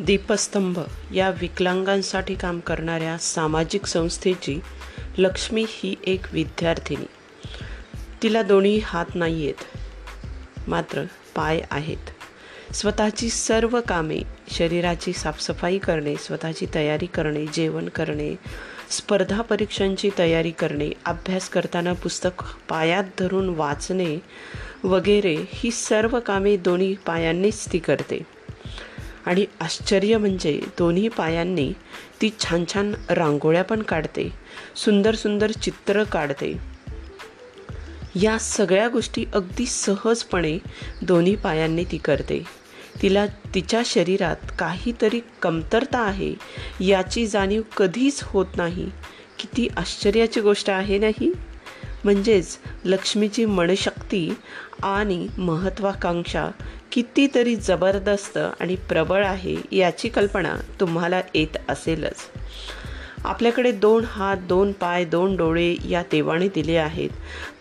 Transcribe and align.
दीपस्तंभ 0.00 0.78
या 1.14 1.30
विकलांगांसाठी 1.30 2.34
काम 2.34 2.60
करणाऱ्या 2.60 3.18
सामाजिक 3.18 3.86
संस्थेची 3.86 4.60
लक्ष्मी 5.18 5.64
ही 5.68 5.94
एक 6.06 6.20
विद्यार्थिनी. 6.32 7.06
तिला 8.22 8.42
दोन्ही 8.42 8.80
हात 8.84 9.04
नाही 9.14 9.42
आहेत 9.44 9.64
मात्र 10.68 11.04
पाय 11.36 11.60
आहेत. 11.70 12.10
स्वतःची 12.74 13.28
सर्व 13.28 13.80
कामे 13.88 14.18
शरीराची 14.52 15.12
साफसफाई 15.12 15.78
करणे 15.78 16.16
स्वतःची 16.16 16.66
तयारी 16.74 17.06
करणे 17.06 17.46
जेवण 17.46 17.88
करणे 17.88 18.34
स्पर्धा 18.90 19.42
परीक्षांची 19.42 20.10
तयारी 20.18 20.50
करणे 20.50 20.90
अभ्यास 21.04 21.48
करताना 21.48 21.92
पुस्तक 21.92 22.44
पायात 22.68 23.04
धरून 23.18 23.48
वाचणे 23.48 24.18
वगैरे 24.84 25.36
ही 25.48 25.70
सर्व 25.70 26.20
कामे 26.20 26.56
दोन्ही 26.56 26.94
पायांनीच 27.06 27.72
ती 27.72 27.78
करते. 27.78 28.39
आणि 29.30 29.46
आश्चर्य 29.60 30.16
म्हणजे 30.16 30.60
दोन्ही 30.78 31.08
पायांनी 31.08 31.72
ती 32.20 32.30
छान 32.40 32.64
छान 32.72 32.94
रांगोळ्या 33.10 33.64
पण 33.64 33.82
काढते 33.82 34.32
सुंदर 34.76 35.14
सुंदर 35.14 35.50
चित्र 35.50 36.04
काढते. 36.04 36.56
या 38.22 38.38
सगळ्या 38.38 38.88
गोष्टी 38.88 39.24
अगदी 39.34 39.66
सहजपणे 39.66 40.58
दोन्ही 41.02 41.36
पायांनी 41.36 41.84
ती 41.84 41.98
करते. 41.98 42.42
तिला 43.02 43.26
तिच्या 43.26 43.82
शरीरात 43.84 44.36
काहीतरी 44.58 45.20
कमतरता 45.42 45.98
आहे 45.98 46.34
याची 46.80 47.26
जाणीव 47.26 47.62
कधीच 47.76 48.20
होत 48.22 48.46
नाही. 48.56 48.86
किती 49.38 49.68
आश्चर्याची 49.76 50.40
गोष्ट 50.40 50.70
आहे 50.70 50.98
नाही? 50.98 51.32
म्हणजेच 52.04 52.58
लक्ष्मीची 52.84 53.44
मनशक्ती 53.44 54.34
आणि 54.82 55.26
महत्त्वाकांक्षा 55.38 56.48
कितीतरी 56.92 57.56
जबरदस्त 57.56 58.38
आणि 58.60 58.76
प्रबळ 58.76 59.24
आहे 59.24 59.56
याची 59.72 60.08
कल्पना 60.08 60.54
तुम्हाला 60.80 61.20
येत 61.34 61.56
असेलच. 61.68 62.16
आपल्याकडे 63.24 63.72
दोन 63.72 64.04
हात 64.04 64.36
दोन 64.36 64.72
पाय 64.72 65.04
दोन 65.04 65.36
डोळे 65.36 65.76
या 65.88 66.02
देवाने 66.02 66.48
दिले 66.48 66.76
आहेत. 66.76 67.10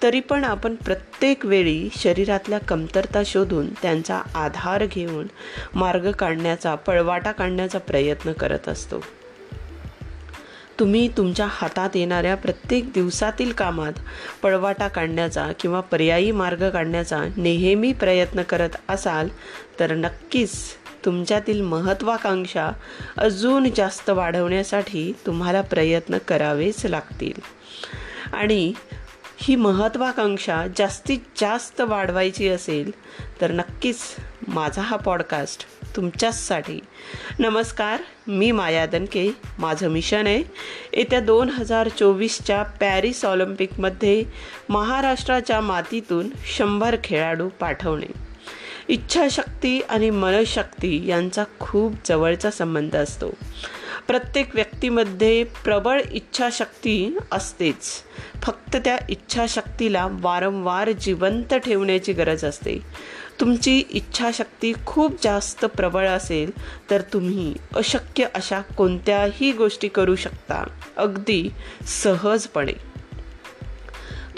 तरी 0.03 0.19
पण 0.19 0.43
आपण 0.43 0.75
प्रत्येक 0.75 1.45
वेळी 1.45 1.89
शरीरातल्या 1.97 2.59
कमतरता 2.59 3.21
शोधून 3.25 3.67
त्यांचा 3.81 4.21
आधार 4.35 4.85
घेऊन 4.85 5.27
मार्ग 5.75 6.11
काढण्याचा 6.11 6.75
पळवाटा 6.75 7.31
काढण्याचा 7.31 7.79
प्रयत्न 7.79 8.31
करत 8.31 8.69
असतो. 8.69 9.03
तुम्ही 10.79 11.07
तुमच्या 11.07 11.47
हातात 11.49 11.89
येणाऱ्या 11.95 12.35
प्रत्येक 12.35 12.93
दिवसातील 12.93 13.51
कामात 13.51 13.93
पळवाटा 14.43 14.87
काढण्याचा 14.87 15.47
किंवा 15.59 15.79
पर्यायी 15.79 16.31
मार्ग 16.31 16.69
काढण्याचा 16.69 17.23
नेहमी 17.37 17.93
प्रयत्न 17.93 18.41
करत 18.41 18.69
असाल 18.89 19.27
तर 19.79 19.93
नक्कीच 19.95 20.51
तुमच्यातील 21.05 21.61
महत्त्वाकांक्षा 21.61 22.71
अजून 23.17 23.69
जास्त 23.75 24.09
वाढवण्यासाठी 24.09 25.13
तुम्हाला 25.25 25.61
प्रयत्न 25.61 26.17
करावेच 26.17 26.85
लागतील. 26.85 27.41
आणि 28.33 28.73
ही 29.37 29.55
महत्त्वाकांक्षा 29.55 30.65
जास्तीत 30.77 31.19
जास्त 31.41 31.81
वाढवायची 31.81 32.49
असेल 32.49 32.91
तर 33.41 33.51
नक्कीच 33.51 33.97
माझा 34.49 34.81
हा 34.81 34.95
पॉडकास्ट 34.95 35.65
तुमच्याचसाठी. 35.95 36.79
नमस्कार 37.39 38.01
मी 38.27 38.51
माया 38.51 38.85
दनके. 38.85 39.35
माझं 39.59 39.89
मिशन 39.89 40.27
आहे 40.27 40.43
येत्या 40.93 41.19
दोन 41.19 41.49
हजार 41.49 41.87
चोवीसच्या 41.87 42.63
पॅरिस 42.63 43.25
ऑलिम्पिकमध्ये 43.25 44.23
महाराष्ट्राच्या 44.69 45.61
मातीतून 45.61 46.29
शंभर 46.57 46.95
खेळाडू 47.03 47.49
पाठवणे. 47.59 48.11
इच्छाशक्ती 48.87 49.81
आणि 49.89 50.09
मनशक्ती 50.09 51.07
यांचा 51.07 51.43
खूप 51.59 51.93
जवळचा 52.05 52.51
संबंध 52.51 52.95
असतो. 52.95 53.29
प्रत्येक 54.09 54.55
व्यक्तीमध्ये 54.55 55.43
प्रबळ 55.43 56.01
इच्छाशक्ती 56.11 57.17
असतेच. 57.31 57.85
फक्त 58.43 58.75
त्या 58.75 58.97
इच्छाशक्तीला 59.09 60.07
वारंवार 60.11 60.91
जिवंत 60.91 61.53
ठेवण्याची 61.53 62.13
गरज 62.13 62.45
असते. 62.45 62.79
तुमची 63.39 63.83
इच्छाशक्ती 63.89 64.73
खूप 64.85 65.23
जास्त 65.23 65.65
प्रबळ 65.65 66.07
असेल 66.07 66.51
तर 66.89 67.01
तुम्ही 67.01 67.53
अशक्य 67.75 68.25
अशा 68.35 68.61
कोणत्याही 68.61 69.51
गोष्टी 69.51 69.87
करू 69.87 70.15
शकता. 70.15 70.69
अगदी 70.97 71.49
सहजपणे. 71.87 72.88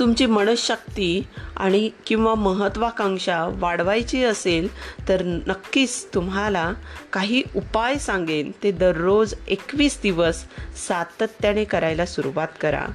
तुमची 0.01 0.25
मनशक्ती 0.25 1.23
आणि 1.57 1.89
किंवा 2.07 2.35
महत्त्वाकांक्षा 2.35 3.49
वाढवायची 3.53 4.23
असेल 4.23 4.67
तर 5.07 5.21
नक्कीच 5.23 6.07
तुम्हाला 6.13 6.73
काही 7.13 7.43
उपाय 7.55 7.95
सांगेन. 7.95 8.51
ते 8.63 8.71
दररोज 8.71 9.33
एकवीस 9.47 9.99
दिवस 10.03 10.43
सातत्याने 10.87 11.63
करायला 11.63 12.05
सुरुवात 12.05 12.47
करा. 12.61 12.85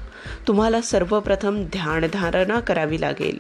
तुम्हाला 0.49 0.81
सर्वप्रथम 0.81 1.65
ध्यानधारणा 1.65 2.61
करावी 2.61 3.00
लागेल. 3.00 3.39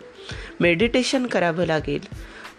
मेडिटेशन 0.60 1.26
करावं 1.26 1.64
लागेल. 1.64 2.06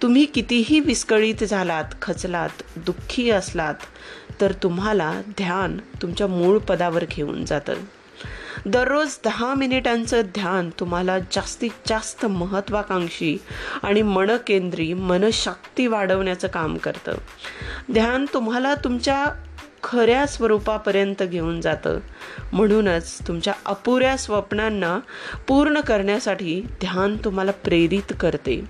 तुम्ही 0.01 0.25
कितीही 0.25 0.79
विस्कळीत 0.79 1.44
झालात 1.44 1.84
खचलात 2.01 2.50
दुःखी 2.75 3.29
असलात 3.29 3.75
तर 4.41 4.51
तुम्हाला 4.51 5.22
ध्यान 5.28 5.78
तुमच्या 6.01 6.28
मूळ 6.28 6.57
पदावर 6.57 7.06
घेऊन 7.12 7.46
जातं. 7.46 7.73
दररोज 8.66 9.18
दहा 9.23 9.53
मिनिटांचं 9.53 10.22
ध्यान 10.22 10.69
तुम्हाला 10.79 11.19
जास्तीत 11.19 11.69
जास्त 11.88 12.25
महत्त्वाकांक्षी 12.25 13.38
आणि 13.84 14.01
मनकेंद्री 14.01 14.94
मनशक्ती 14.94 15.88
वाढवण्याचं 15.88 16.47
काम 16.47 16.78
करतं. 16.78 17.16
ध्यान 17.91 18.25
तुम्हाला 18.34 18.75
तुमच्या 18.75 19.25
खऱ्या 19.84 20.25
स्वरूपापर्यंत 20.25 21.23
घेऊन 21.23 21.62
जातं. 21.62 22.00
म्हणूनच 22.53 23.28
तुमच्या 23.28 23.53
अपुऱ्या 23.66 24.17
स्वप्नांना 24.17 25.00
पूर्ण 25.47 25.79
करण्यासाठी 25.79 26.62
ध्यान 26.62 27.17
तुम्हाला 27.17 27.51
प्रेरित 27.51 28.13
करते. 28.19 28.66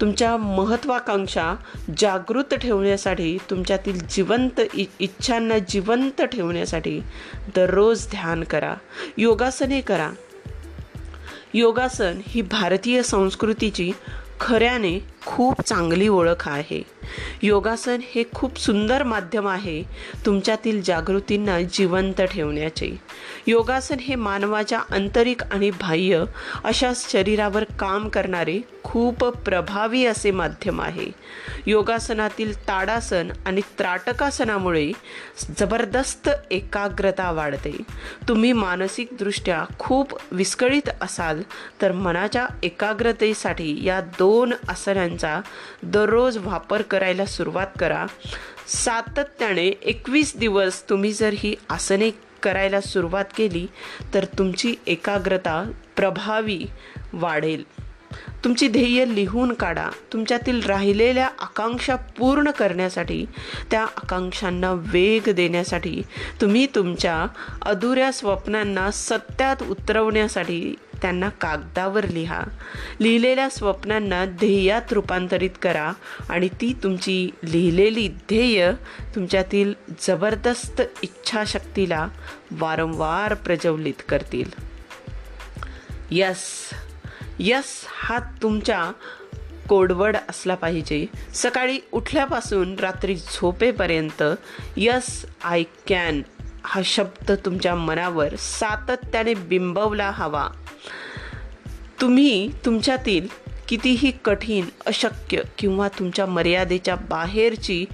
तुमच्या 0.00 0.36
महत्त्वाकांक्षा 0.36 1.54
जागृत 1.98 2.54
ठेवण्यासाठी 2.54 3.38
तुमच्यातील 3.50 3.98
जिवंत 4.10 4.60
इ 4.74 4.84
इच्छांना 5.00 5.58
जिवंत 5.58 6.22
ठेवण्यासाठी 6.22 7.00
दररोज 7.56 8.06
ध्यान 8.10 8.44
करा 8.44 8.74
योगासने 9.16 9.80
करा. 9.80 10.10
योगासन 11.54 12.20
ही 12.26 12.42
भारतीय 12.42 13.02
संस्कृतीची 13.02 13.92
खऱ्याने 14.40 14.98
खूप 15.26 15.60
चांगली 15.60 16.08
ओळख 16.08 16.48
आहे. 16.48 16.82
योगासन 17.42 17.98
हे 18.14 18.24
खूप 18.34 18.58
सुंदर 18.58 19.02
माध्यम 19.02 19.48
आहे 19.48 19.82
तुमच्यातील 20.26 20.82
जागृतींना 20.82 21.60
जिवंत 21.60 22.20
ठेवण्याचे. 22.20 22.90
योगासन 23.46 23.98
हे 23.98 24.14
मानवाच्या 24.14 24.78
आंतरिक 24.90 25.42
आणि 25.42 25.70
बाह्य 25.70 26.24
अशा 26.64 26.92
शरीरावर 26.96 27.64
काम 27.64 28.08
करणारे 28.08 28.60
खूप 28.84 29.24
प्रभावी 29.24 30.04
असे 30.06 30.30
माध्यम 30.30 30.80
आहे. 30.80 31.06
योगासनातील 31.66 32.68
ताडासन 32.68 33.28
आणि 33.46 33.60
त्राटकासनामुळे 33.78 34.90
जबरदस्त 35.60 36.28
एकाग्रता 36.50 37.30
वाढते. 37.30 37.76
तुम्ही 38.28 38.52
मानसिकदृष्ट्या 38.52 39.64
खूप 39.78 40.18
विस्कळीत 40.30 40.88
असाल 41.00 41.42
तर 41.82 41.92
मनाच्या 41.92 42.46
एकाग्रतेसाठी 42.62 43.78
या 43.84 44.00
दोन 44.00 44.52
आसनांची 44.68 45.11
दररोज 45.82 46.38
वापर 46.38 46.82
करायला 46.82 47.24
सुरुवात 47.24 47.66
करा. 47.78 48.06
सातत्याने 48.66 49.66
एकवीस 49.68 50.36
दिवस 50.36 50.88
तुम्ही 50.90 51.12
जर 51.12 51.30
ही 51.32 51.54
आसने 51.70 52.10
करायला 52.42 52.80
सुरुवात 52.80 53.24
केली 53.36 53.66
तर 54.14 54.24
तुमची 54.24 54.74
एकाग्रता 54.86 55.70
प्रभावी 55.96 56.66
वाढेल. 57.12 57.64
तुमची 58.44 58.68
ध्येय 58.68 59.04
लिहून 59.04 59.52
काढा. 59.52 59.90
तुमच्यातील 60.12 60.62
राहिलेल्या 60.62 61.28
आकांक्षा 61.38 61.96
पूर्ण 61.96 62.50
करण्यासाठी 62.50 63.26
त्या 63.70 63.82
आकांक्षांना 63.82 64.72
वेग 64.72 65.30
देण्यासाठी 65.30 66.02
तुम्ही 66.40 66.66
तुमच्या 66.74 67.26
अधुऱ्या 67.62 68.12
स्वप्नांना 68.12 68.90
सत्यात 68.90 69.62
उतरवण्यासाठी 69.62 70.74
त्यांना 71.02 71.28
कागदावर 71.28 72.08
लिहा. 72.08 72.42
लिहिलेल्या 73.00 73.48
स्वप्नांना 73.48 74.24
ध्येयात 74.24 74.92
रूपांतरित 74.92 75.50
करा 75.62 75.92
आणि 76.28 76.48
ती 76.48 76.72
तुमची 76.82 77.30
लिहिलेली 77.44 78.08
ध्येय 78.08 78.72
तुमच्यातील 79.14 79.74
जबरदस्त 80.00 80.82
इच्छाशक्तीला 81.02 82.08
वारंवार 82.50 83.34
प्रज्वलित 83.34 84.02
करतील. 84.08 84.50
यस. 86.10 86.70
यस 87.38 87.84
हा 87.88 88.18
तुमच्या 88.42 88.92
कोडवड 89.68 90.16
असला 90.28 90.54
पाहिजे. 90.54 91.06
सकाळी 91.34 91.78
उठल्यापासून 91.92 92.74
रात्री 92.74 93.16
झोपेपर्यंत 93.16 94.22
यस 94.76 95.26
आय 95.44 95.62
कॅन 95.86 96.22
हा 96.64 96.80
शब्द 96.84 97.32
तुमच्या 97.32 97.74
मनावर 97.74 98.36
सातत्याने 98.36 99.34
बिंबवला 99.34 100.10
हवा. 100.10 100.48
तुम्ही 102.02 102.48
तुमच्यातील 102.64 103.28
कितीही 103.68 104.12
कठीण 104.24 104.64
अशक्य 104.86 105.40
किंवा 105.58 105.88
तुमच्या 105.88 106.26
मर्यादेच्या 106.26 106.94
बाहेरची 106.94 107.84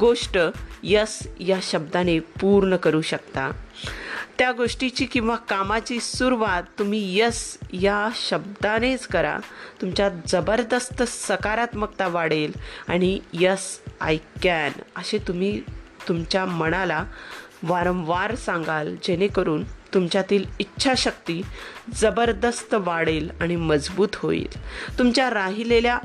गोष्ट 0.00 0.38
यस 0.82 1.26
या 1.40 1.58
शब्दाने 1.62 2.18
पूर्ण 2.18 2.76
करू 2.76 3.00
शकता. 3.00 3.50
त्या 4.38 4.52
गोष्टीची 4.52 5.04
किंवा 5.04 5.36
कामाची 5.36 6.00
सुरुवात 6.00 6.62
तुम्ही 6.78 7.18
यस 7.18 7.58
या 7.72 8.08
शब्दानेच 8.28 9.06
करा. 9.06 9.38
तुमच्या 9.80 10.08
जबरदस्त 10.26 11.02
सकारात्मकता 11.02 12.08
वाढेल 12.08 12.52
आणि 12.88 13.18
यस 13.32 13.80
आय 14.00 14.16
कॅन 14.42 14.72
असे 14.96 15.18
तुम्ही 15.18 15.60
तुमच्या 16.08 16.44
मनाला 16.44 17.04
वारंवार 17.62 18.34
सांगाल 18.34 18.96
जेणेकरून 19.04 19.64
तुमच्यातील 19.94 20.44
इच्छाशक्ती 20.58 21.42
जबरदस्त 21.94 22.74
वाढेल 22.74 23.30
आणि 23.40 23.56
मजबूत 23.56 24.08
होईल. 24.14 24.48
तुमच्या 24.98 25.30
राहिलेल्या 25.30 25.98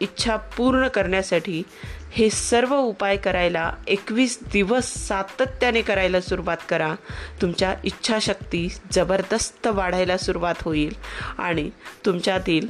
इच्छा 0.00 0.36
पूर्ण 0.36 0.88
करण्यासाठी 0.88 1.62
हे 2.10 2.30
सर्व 2.30 2.76
उपाय 2.76 3.16
करायला 3.16 3.72
एकवीस 3.86 4.38
दिवस 4.52 4.94
सातत्याने 5.08 5.82
करायला 5.82 6.20
सुरुवात 6.20 6.56
करा. 6.68 6.94
तुमच्या 7.42 7.74
इच्छाशक्ती 7.84 8.68
जबरदस्त 8.92 9.66
वाढायला 9.66 10.18
सुरुवात 10.18 10.62
होईल 10.62 10.94
आणि 11.38 11.70
तुमच्यातील 12.06 12.68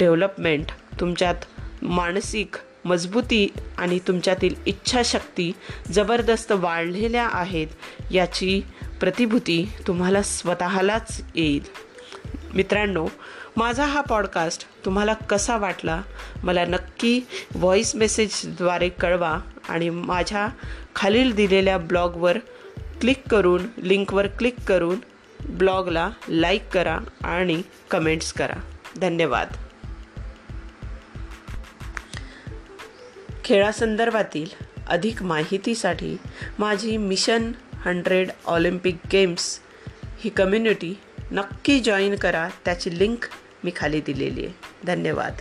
डेव्हलपमेंट 0.00 0.66
तुमच्यात 1.00 1.34
मानसिक 1.82 2.56
मजबूती 2.84 3.48
आणि 3.78 3.98
तुमच्यातील 3.98 4.54
इच्छाशक्ती 4.66 5.52
जबरदस्त 5.92 6.52
वाढलेल्या 6.52 7.28
आहेत 7.32 7.66
याची 8.10 8.60
प्रतिभूती 9.04 9.72
तुम्हाला 9.86 10.22
स्वतःलाच 10.22 11.20
येईल. 11.34 11.64
मित्रांनो 12.54 13.06
माझा 13.56 13.84
हा 13.84 14.00
पॉडकास्ट 14.00 14.84
तुम्हाला 14.84 15.12
कसा 15.12 15.56
वाटला? 15.56 16.02
मला 16.42 16.64
नक्की 16.64 17.20
व्हॉईस 17.54 17.94
मेसेजद्वारे 17.94 18.88
कळवा 18.88 19.38
आणि 19.68 19.90
माझ्या 19.90 20.48
खालील 20.96 21.34
दिलेल्या 21.34 21.78
ब्लॉगवर 21.78 22.38
क्लिक 23.00 23.22
करून 23.30 23.66
लिंकवर 23.78 24.26
क्लिक 24.26 24.60
करून 24.66 24.96
ब्लॉगला 25.48 26.10
लाईक 26.28 26.68
करा 26.68 26.98
आणि 27.24 27.62
कमेंट्स 27.90 28.32
करा. 28.32 28.60
धन्यवाद. 28.96 29.48
खेळासंदर्भातील 33.44 34.74
अधिक 34.88 35.22
माहितीसाठी 35.22 36.16
माझी 36.58 36.96
मिशन 36.96 37.52
हंड्रेड 37.86 38.30
ऑलिम्पिक 38.46 38.96
गेम्स 39.12 39.60
ही 40.18 40.30
कम्युनिटी 40.30 40.94
नक्की 41.32 41.80
जॉईन 41.80 42.16
करा 42.16 42.48
त्याची 42.64 42.98
लिंक 42.98 43.24
मी 43.64 43.70
खाली 43.76 44.00
दिलेली 44.00 44.44
आहे. 44.44 44.54
धन्यवाद. 44.84 45.32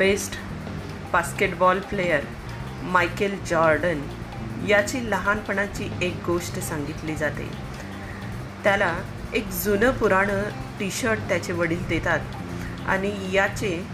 Best 0.00 0.36
basketball 1.12 1.80
player 1.80 2.20
Michael 2.82 3.34
Jordan 3.44 4.00
याची 4.68 5.10
लहानपणाची 5.10 5.88
एक 6.02 6.14
गोष्ट 6.26 6.58
सांगितली 6.58 7.16
जाते. 7.16 7.48
त्याला 8.64 8.92
एक 9.34 9.48
जुनं 9.48 9.90
पुराणं 9.90 10.42
टी 10.80 10.90
शर्ट 10.90 11.18
त्याचे 11.18 11.52
वडील 11.52 11.86
देतात 11.88 12.20
आणि 12.88 13.12
याचे 13.32 13.84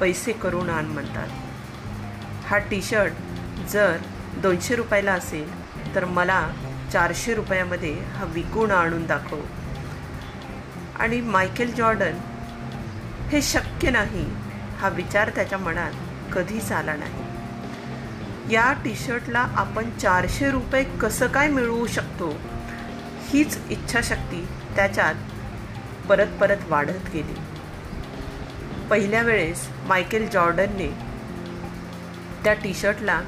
पैसे 0.00 0.32
करून 0.32 0.70
आण 0.70 0.84
म्हणतात. 0.84 1.28
हा 2.46 2.58
टी 2.58 2.82
शर्ट 2.82 3.12
जर 3.72 3.96
दोनशे 4.36 4.76
रुपयाला 4.76 5.12
असेल 5.12 5.94
तर 5.94 6.04
मला 6.04 6.48
चारशे 6.92 7.34
रुपयामध्ये 7.34 7.92
हा 7.92 8.24
विकून 8.24 8.70
आणून 8.70 9.06
दाखव. 9.06 9.40
आणि 10.98 11.20
मायकेल 11.20 11.74
जॉर्डन 11.74 12.18
हे 13.28 13.42
शक्य 13.42 13.90
नाही 13.90 14.26
हा 14.78 14.88
विचार 14.88 15.30
त्याच्या 15.30 15.58
मनात 15.58 15.92
कधीच 16.32 16.72
आला 16.72 16.94
नाही. 16.96 18.54
या 18.54 18.72
टी 18.72 18.94
शर्टला 18.94 19.38
आपण 19.38 19.90
चारशे 19.90 20.50
रुपये 20.50 20.84
कसं 20.84 21.26
काय 21.26 21.48
मिळवू 21.48 21.86
शकतो? 21.86 22.40
हीच 23.28 23.58
इच्छाशक्ती 23.70 24.46
त्याच्यात 24.76 25.14
परत 26.08 26.26
परत 26.40 26.56
वाढत 26.68 27.10
गेली. 27.12 27.34
पहिल्या 28.90 29.22
वेळेस 29.22 29.68
मायकेल 29.86 30.28
जॉर्डनने 30.28 30.88
त्या 32.44 32.54
टी 32.54 32.74
शर्टला 32.74 33.20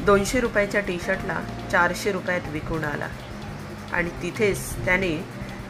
दोनशे 0.00 0.40
रुपयाच्या 0.40 0.80
टी 0.80 0.98
शर्टला 1.06 1.40
चारशे 1.72 2.12
रुपयात 2.12 2.40
विकून 2.48 2.84
आला. 2.84 3.08
आणि 3.92 4.10
तिथेच 4.22 4.84
त्याने 4.84 5.16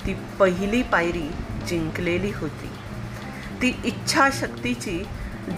ती 0.07 0.15
पहिली 0.39 0.83
पायरी 0.83 1.31
जिंकलेली 1.69 2.31
होती. 2.31 2.70
ती 3.63 3.81
इच्छाशक्तीची 3.85 5.03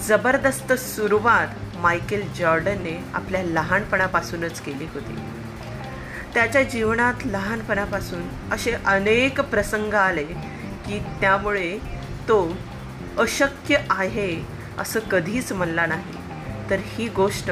जबरदस्त 0.09 0.73
सुरुवात 0.73 1.77
मायकेल 1.77 2.33
जॉर्डनने 2.33 3.05
आपल्या 3.15 3.43
लहानपणापासूनच 3.43 4.61
केली 4.61 4.87
होती. 4.95 5.17
त्याच्या 6.35 6.63
जीवनात 6.63 7.15
लहानपणापासून 7.25 8.23
असे 8.53 8.73
अनेक 8.73 9.41
प्रसंग 9.41 9.95
आले 9.95 10.25
की 10.87 10.99
त्यामुळे 11.21 11.79
तो 12.29 12.57
अशक्य 13.19 13.77
आहे 13.91 14.45
असं 14.79 15.01
कधीच 15.01 15.53
म्हणला 15.53 15.87
नाही. 15.87 16.13
तर 16.71 16.77
ही 16.85 17.09
गोष्ट 17.09 17.51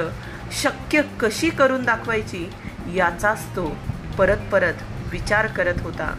शक्य 0.52 1.02
कशी 1.20 1.50
करून 1.50 1.84
दाखवायची 1.84 2.50
याचाच 2.94 3.44
तो 3.56 3.76
परत 4.18 4.38
परत 4.52 4.74
विचार 5.10 5.46
करत 5.46 5.80
होता. 5.80 6.14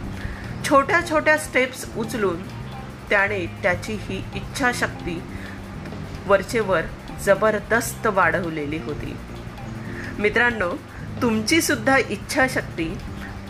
छोट्या 0.69 1.01
छोट्या 1.09 1.37
स्टेप्स 1.37 1.85
उचलून 1.97 2.60
त्याने 3.11 3.45
त्याची 3.63 3.93
ही 4.01 4.23
इच्छाशक्ती 4.35 5.21
वरचेवर 6.27 6.81
जबरदस्त 7.25 8.07
वाढवलेली 8.07 8.77
होती. 8.77 9.15
मित्रांनो 10.19 10.69
तुमची 11.21 11.61
सुद्धा 11.61 11.97
इच्छाशक्ती 12.09 12.87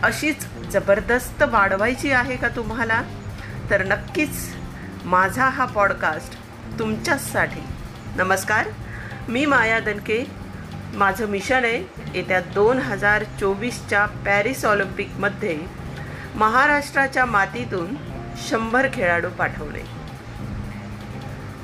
अशीच 0.03 0.45
जबरदस्त 0.71 1.43
वाढवायची 1.43 2.11
आहे 2.11 2.35
का 2.37 2.47
तुम्हाला? 2.47 3.01
तर 3.69 3.83
नक्कीच 3.85 4.29
माझा 5.05 5.49
हा 5.49 5.65
पॉडकास्ट 5.65 6.37
तुमच्याचसाठी. 6.79 7.61
नमस्कार 8.15 8.69
मी 9.29 9.45
माया 9.45 9.79
दनके 9.79 10.23
माझं 10.93 11.27
मिशन 11.27 11.65
आहे 11.65 11.83
येत्या 12.15 12.39
दोन 12.55 12.79
हजार 12.79 13.23
चोवीसच्या 13.39 14.05
पॅरिस 14.25 14.65
ऑलिम्पिकमध्ये 14.65 15.57
महाराष्ट्राच्या 16.35 17.25
मातीतून 17.25 17.95
शंभर 18.37 18.87
खेळाडू 18.93 19.29
पाठवणे 19.29 19.83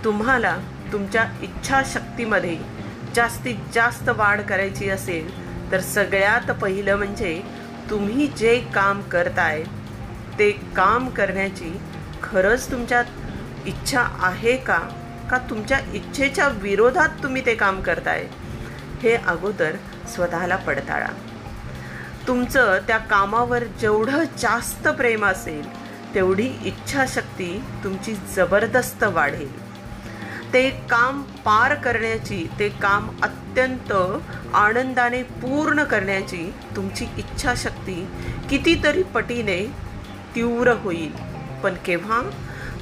तुम्हाला 0.03 0.57
तुमच्या 0.91 1.25
इच्छाशक्तीमध्ये 1.41 2.57
जास्तीत 3.15 3.55
जास्त 3.73 4.09
वाढ 4.09 4.41
करायची 4.41 4.89
असेल 4.89 5.47
तर 5.71 5.79
सगळ्यात 5.79 6.51
पहिलं 6.51 6.95
म्हणजे 6.95 7.41
तुम्ही 7.89 8.27
जे 8.27 8.59
काम 8.59 9.01
करताय 9.01 9.63
ते 10.39 10.51
काम 10.51 11.09
करण्याची 11.09 11.79
खरंच 12.23 12.71
तुमच्यात 12.71 13.05
इच्छा 13.65 14.05
आहे 14.19 14.57
का? 14.57 14.77
का 15.31 15.37
तुमच्या 15.37 15.79
इच्छेच्या 15.93 16.47
विरोधात 16.47 17.09
तुम्ही 17.23 17.45
ते 17.45 17.55
काम 17.55 17.81
करताय? 17.81 18.27
हे 19.03 19.15
अगोदर 19.15 19.75
स्वतःला 20.15 20.55
पडताळा. 20.55 21.07
तुमचं 22.27 22.77
त्या 22.87 22.97
कामावर 22.97 23.63
जेवढं 23.63 24.23
जास्त 24.37 24.87
प्रेम 24.87 25.25
असेल 25.25 25.86
तेवढी 26.15 26.53
इच्छाशक्ती 26.65 27.63
तुमची 27.83 28.15
जबरदस्त 28.35 29.03
वाढेल. 29.03 29.67
ते 30.53 30.69
काम 30.69 31.21
पार 31.21 31.73
करण्याची 31.73 32.49
ते 32.59 32.69
काम 32.69 33.09
अत्यंत 33.21 33.91
आनंदाने 34.53 35.23
पूर्ण 35.23 35.83
करण्याची 35.83 36.53
तुमची 36.75 37.05
इच्छाशक्ती 37.17 38.07
कितीतरी 38.49 39.03
पटीने 39.03 39.71
तीव्र 40.35 40.71
होईल. 40.71 41.11
पण 41.63 41.73
केव्हा? 41.85 42.21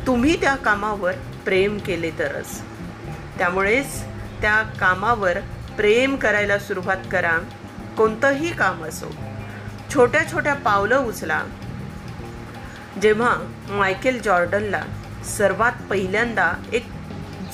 तुम्ही 0.08 0.41
त्या 0.41 0.55
कामावर 0.55 1.12
प्रेम 1.46 1.77
केले 1.77 2.12
तरच. 2.12 2.62
त्यामुळेच 3.38 4.01
त्या 4.41 4.62
कामावर 4.62 5.39
प्रेम 5.77 6.15
करायला 6.15 6.60
सुरुवात 6.60 6.98
करा. 7.12 7.38
कोणतंही 7.98 8.53
काम 8.53 8.86
असो. 8.86 9.15
छोट्या 9.94 10.32
छोट्या 10.32 10.53
पावलं 10.53 10.98
उचला. 10.98 11.44
जेव्हा 13.02 13.36
मायकेल 13.70 14.22
जॉर्डनला 14.22 14.82
सर्वात 15.38 15.72
पहिल्यांदा 15.90 16.52
एक 16.74 16.86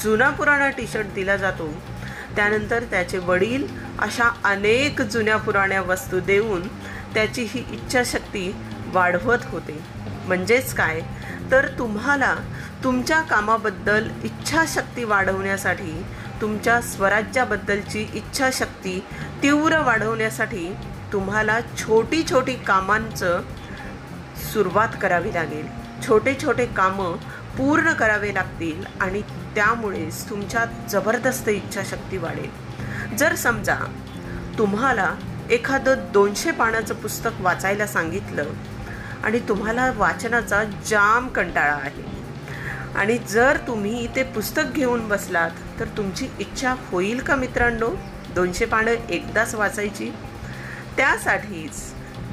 जुना 0.03 0.29
पुराणा 0.29 0.69
टी 0.69 0.87
शर्ट 0.87 1.07
दिला 1.15 1.35
जातो 1.37 1.73
त्यानंतर 2.35 2.83
त्याचे 2.83 3.17
वडील 3.17 3.65
अशा 3.99 4.29
अनेक 4.43 5.01
जुन्या 5.01 5.37
पुराण्या 5.37 5.81
वस्तू 5.81 6.19
देऊन 6.19 6.67
त्याची 7.13 7.43
ही 7.49 7.63
इच्छाशक्ती 7.71 8.55
वाढवत 8.93 9.37
होते. 9.43 9.79
म्हणजेच 10.25 10.73
काय? 10.73 11.01
तर 11.51 11.67
तुम्हाला 11.79 12.35
तुमच्या 12.83 13.21
कामाबद्दल 13.21 14.09
इच्छाशक्ती 14.23 15.03
वाढवण्यासाठी 15.03 16.03
तुमच्या 16.41 16.81
स्वराज्याबद्दलची 16.81 18.07
इच्छाशक्ती 18.13 19.03
तीव्र 19.43 19.79
वाढवण्यासाठी 19.79 20.75
तुम्हाला 21.13 21.59
छोटी 21.61 22.23
छोटी 22.31 22.53
कामांचं 22.53 23.41
सुरुवात 24.53 24.95
करावी 25.01 25.33
लागेल. 25.33 25.67
छोटे 26.07 26.33
छोटे 26.41 26.65
कामं 26.65 27.15
पूर्ण 27.57 27.93
करावे 27.93 28.33
लागतील 28.33 28.83
आणि 29.01 29.21
त्यामुळेच 29.55 30.29
तुमच्यात 30.29 30.89
जबरदस्त 30.89 31.49
इच्छाशक्ती 31.49 32.17
वाढेल. 32.17 33.15
जर 33.17 33.35
समजा 33.35 33.75
तुम्हाला 34.57 35.13
एखादं 35.49 36.11
दोनशे 36.13 36.51
पानाचं 36.51 36.95
पुस्तक 36.95 37.41
वाचायला 37.41 37.87
सांगितलं 37.87 38.49
आणि 39.23 39.39
तुम्हाला 39.39 39.91
वाचनाचा 39.97 40.63
जाम 40.85 41.27
कंटाळा 41.27 41.73
आहे 41.73 42.03
आणि 42.95 43.17
जर 43.29 43.57
तुम्ही 43.67 44.07
ते 44.15 44.23
पुस्तक 44.35 44.73
घेऊन 44.75 45.07
बसलात 45.07 45.51
तर 45.79 45.87
तुमची 45.97 46.27
इच्छा 46.39 46.73
होईल 46.91 47.19
का 47.19 47.35
मित्रांनो? 47.35 47.89
दोनशे 48.35 48.65
पानं 48.65 49.09
एकदाच 49.09 49.55
वाचायची? 49.55 50.09
त्यासाठीच 50.97 51.81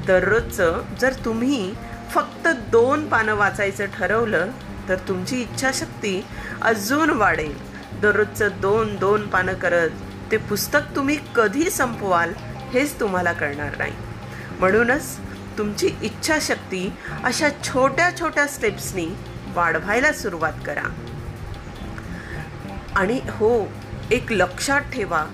दररोजचं 0.07 0.81
जर 1.01 1.13
तुम्ही 1.25 1.73
फक्त 2.09 2.47
दोन 2.71 3.07
पानं 3.09 3.35
वाचायचं 3.35 3.85
ठरवलं 3.97 4.49
तर 4.89 4.95
तुमची 5.07 5.41
इच्छाशक्ती 5.41 6.21
अजून 6.61 7.09
वाढेल. 7.09 7.53
दररोजचं 8.01 8.49
दोन 8.61 8.95
दोन 8.95 9.27
पानं 9.27 9.53
करत 9.53 9.89
ते 10.31 10.37
पुस्तक 10.37 10.95
तुम्ही 10.95 11.17
कधी 11.35 11.69
संपवाल 11.69 12.33
हेच 12.73 12.99
तुम्हाला 12.99 13.33
कळणार 13.33 13.77
नाही. 13.77 13.93
म्हणूनच 14.59 15.17
तुमची 15.57 15.89
इच्छाशक्ती 16.03 16.87
अशा 17.23 17.49
छोट्या 17.63 18.09
छोट्या 18.19 18.47
स्टेप्सनी 18.47 19.07
वाढवायला 19.55 20.11
सुरुवात 20.13 20.53
करा. 20.65 20.87
आणि 22.95 23.19
हो 23.29 23.51
एक 24.11 24.31
लक्षात 24.31 24.81
ठेवा 24.93 25.25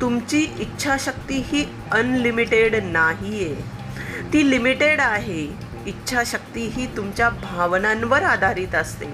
तुमची 0.00 0.42
इच्छाशक्ती 0.58 1.42
ही 1.46 1.64
अनलिमिटेड 1.92 2.74
नाही 2.84 3.44
आहे 3.44 4.32
ती 4.32 4.48
लिमिटेड 4.50 5.00
आहे. 5.00 5.46
इच्छाशक्ती 5.86 6.66
ही 6.66 6.86
तुमच्या 6.96 7.28
भावनांवर 7.28 8.22
आधारित 8.22 8.74
असते. 8.74 9.06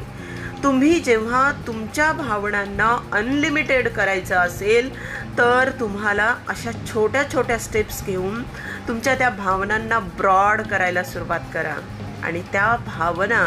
तुम्ही 0.63 1.01
जेव्हा 1.01 1.53
तुमच्या 1.67 2.13
भावनांना 2.13 2.89
अनलिमिटेड 3.13 3.89
करायचं 3.89 4.37
असेल 4.37 4.91
तर 5.39 5.71
तुम्हाला 5.81 6.35
अशा 6.49 6.71
छोट्या 6.87 7.23
छोट्या 7.33 7.59
स्टेप्स 7.59 8.05
घेऊन 8.07 8.43
तुमच्या 8.89 9.15
त्या 9.15 9.31
भावनांना 9.31 9.99
ब्रॉड 9.99 10.63
करायला 10.63 11.03
सुरुवात 11.03 11.41
करा. 11.55 11.75
आणि 12.25 12.43
त्या 12.53 12.77
भावना 12.87 13.43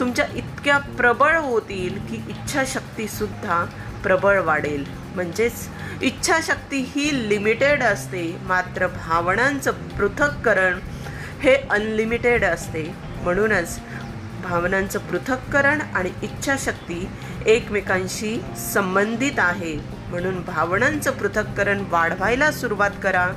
तुमच्या 0.00 0.26
इतक्या 0.34 0.78
प्रबळ 0.78 1.36
होतील 1.36 1.98
की 2.00 2.22
इच्छाशक्तीसुद्धा 2.28 3.64
प्रबळ 4.02 4.40
वाढेल. 4.40 4.84
म्हणजेच 5.14 5.68
इच्छाशक्ती 6.02 6.78
ही 6.88 7.28
लिमिटेड 7.28 7.82
असते 7.82 8.36
मात्र 8.42 8.86
भावनांचं 8.86 9.70
पृथक्करण 9.70 10.78
हे 11.42 11.54
अनलिमिटेड 11.70 12.44
असते. 12.44 12.94
म्हणूनच 13.22 13.78
भावनांचं 14.42 14.98
पृथक्करण 14.98 15.80
आणि 15.94 16.10
इच्छाशक्ती 16.22 17.08
एकमेकांशी 17.46 18.40
संबंधित 18.74 19.38
आहे. 19.38 19.74
म्हणून 20.08 20.42
भावनांचं 20.42 21.10
पृथक्करण 21.10 21.84
वाढवायला 21.90 22.50
सुरुवात 22.52 22.90
करा. 23.02 23.28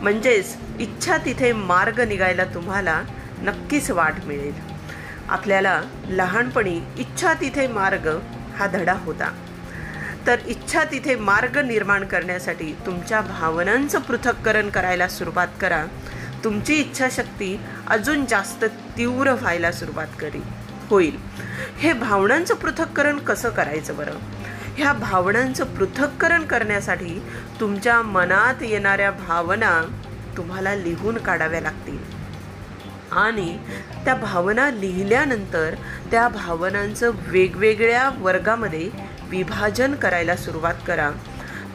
म्हणजेच 0.00 0.56
इच्छा 0.78 1.16
तिथे 1.16 1.52
मार्ग 1.52 2.00
निघायला 2.00 2.44
तुम्हाला 2.44 3.02
नक्कीच 3.42 3.90
वाट 3.90 4.14
मिळेल. 4.26 4.54
आपल्याला 5.28 5.80
लहानपणी 6.08 6.80
इच्छा 6.98 7.32
तिथे 7.34 7.66
मार्ग 7.66 8.08
हा 8.56 8.66
धडा 8.66 8.92
होता. 8.92 9.30
तर 10.26 10.36
इच्छा 10.46 10.84
तिथे 10.84 11.14
मार्ग 11.14 11.58
निर्माण 11.58 12.04
करण्यासाठी 12.04 12.76
तुमच्या 12.86 13.20
भावनांचं 13.20 14.00
पृथक्करण 14.00 14.68
करायला 14.68 15.08
सुरुवात 15.08 15.48
करा. 15.60 15.86
तुमची 16.44 16.74
इच्छाशक्ती 16.74 17.60
अजून 17.86 18.26
जास्त 18.26 18.64
तीव्र 18.96 19.32
व्हायला 19.32 19.72
सुरुवात 19.72 20.06
करी 20.20 20.42
होईल. 20.90 21.18
हे 21.78 21.92
भावनांचं 21.92 22.54
पृथक्करण 22.54 23.18
कसं 23.18 23.48
करायचं 23.48 23.96
बरं? 23.96 24.14
ह्या 24.76 24.92
भावनांचं 24.92 25.64
पृथक्करण 25.64 26.42
करण्यासाठी 26.42 27.22
तुमच्या 27.60 28.02
मनात 28.02 28.62
येणाऱ्या 28.62 29.10
भावना 29.10 29.82
तुम्हाला 30.36 30.74
लिहून 30.74 31.18
काढाव्या 31.18 31.60
लागतील. 31.60 31.98
आणि 33.12 33.58
त्या 34.04 34.14
भावना 34.14 34.70
लिहिल्यानंतर 34.70 35.74
त्या 36.10 36.28
भावनांचं 36.28 37.10
वेगवेगळ्या 37.26 38.10
वर्गामध्ये 38.18 38.90
विभाजन 39.28 39.94
करायला 39.94 40.36
सुरुवात 40.36 40.74
करा. 40.86 41.10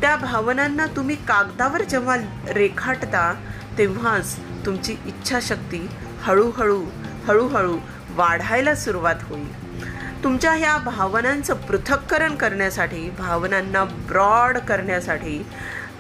त्या 0.02 0.16
भावनांना 0.16 0.86
तुम्ही 0.86 1.16
कागदावर 1.16 1.84
जेव्हा 1.84 2.18
रेखाटता 2.50 3.34
तेव्हाच 3.78 4.40
तुमची 4.66 4.96
इच्छाशक्ती 5.06 5.88
हळूहळू 6.24 6.84
हळूहळू 7.28 7.78
वाढायला 8.16 8.76
सुरुवात 8.76 9.16
होईल. 9.22 9.68
तुमच्या 10.24 10.52
ह्या 10.52 10.78
भावनांचं 10.78 11.54
पृथक्करण 11.54 12.36
करण्यासाठी 12.36 13.10
भावनांना 13.10 13.84
ब्रॉड 13.84 14.58
करण्यासाठी 14.58 15.46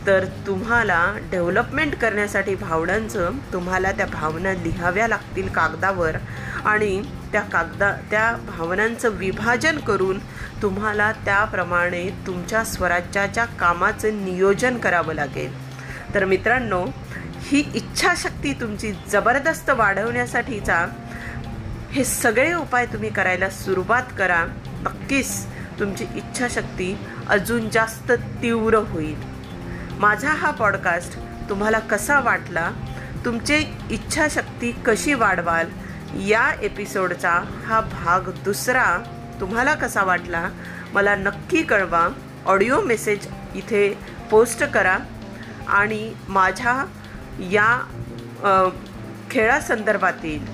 तर 0.07 0.25
तुम्हाला 0.47 1.13
डेव्हलपमेंट 1.31 1.95
करण्यासाठी 1.95 2.55
भावनांचं 2.55 3.31
तुम्हाला 3.53 3.91
त्या 3.91 4.05
भावना 4.05 4.53
लिहाव्या 4.53 5.07
लागतील 5.07 5.47
कागदावर 5.47 6.17
आणि 6.65 7.01
त्या 7.31 7.41
कागदा 7.41 7.91
त्या 8.11 8.31
भावनांचं 8.47 9.09
विभाजन 9.09 9.77
करून 9.77 10.19
तुम्हाला 10.61 11.11
त्याप्रमाणे 11.11 12.09
तुमच्या 12.27 12.63
स्वराज्याच्या 12.63 13.45
कामाचं 13.45 14.23
नियोजन 14.25 14.77
करावं 14.77 15.13
लागेल. 15.13 15.53
तर 16.13 16.25
मित्रांनो 16.25 16.85
ही 17.41 17.71
इच्छाशक्ती 17.75 18.53
तुमची 18.53 18.91
जबरदस्त 18.91 19.69
वाढवण्यासाठीचा 19.69 20.85
हे 21.91 22.03
सगळे 22.03 22.53
उपाय 22.53 22.85
तुम्ही 22.85 23.09
करायला 23.09 23.49
सुरुवात 23.49 24.03
करा. 24.17 24.45
नक्कीच 24.81 25.45
तुमची 25.79 26.05
इच्छाशक्ती 26.15 26.97
अजून 27.29 27.69
जास्त 27.69 28.11
तीव्र 28.11 28.75
होईल. 28.75 29.15
माझा 29.99 30.29
हा 30.29 30.51
पॉडकास्ट 30.51 31.17
तुम्हाला 31.49 31.79
कसा 31.79 32.19
वाटला? 32.19 32.71
तुमची 33.25 33.65
इच्छाशक्ती 33.89 34.71
कशी 34.85 35.13
वाढवाल? 35.13 35.69
या 36.15 36.51
एपिसोडचा 36.61 37.31
हा 37.67 37.81
भाग 37.81 38.21
दुसरा 38.43 39.03
तुम्हाला 39.39 39.75
कसा 39.75 40.03
वाटला? 40.03 40.49
मला 40.93 41.15
नक्की 41.15 41.63
कळवा. 41.63 42.07
ऑडिओ 42.45 42.81
मेसेज 42.81 43.27
इथे 43.55 43.97
पोस्ट 44.31 44.63
करा. 44.63 44.97
आणि 45.67 46.13
माझ्या 46.29 46.85
या 47.51 47.69
खेळासंदर्भातील 49.31 50.45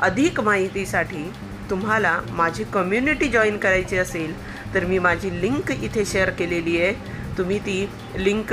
अधिक 0.00 0.40
माहितीसाठी 0.40 1.30
तुम्हाला 1.70 2.18
माझी 2.30 2.64
कम्युनिटी 2.64 3.28
जॉईन 3.28 3.56
करायची 3.58 3.98
असेल 3.98 4.34
तर 4.74 4.84
मी 4.84 4.98
माझी 4.98 5.30
लिंक 5.40 5.70
इथे 5.72 6.04
शेअर 6.04 6.30
केलेली 6.30 6.80
आहे. 6.80 6.92
तुम्ही 7.38 7.58
ती 7.58 7.86
लिंक 8.16 8.52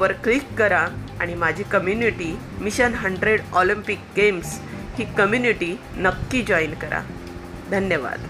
वर 0.00 0.12
क्लिक 0.24 0.54
करा 0.58 0.86
आणि 1.20 1.34
माझी 1.34 1.62
community 1.62 2.34
mission 2.60 2.94
hundred 2.94 3.40
Olympic 3.52 3.98
games 4.16 4.58
ही 4.98 5.04
कम्युनिटी 5.18 5.74
नक्की 5.96 6.42
जॉईन 6.42 6.74
करा. 6.74 7.00
धन्यवाद. 7.70 8.26